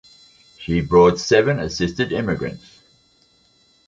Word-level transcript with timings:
She 0.57 0.81
brought 0.81 1.19
seven 1.19 1.59
assisted 1.59 2.11
immigrants. 2.11 2.81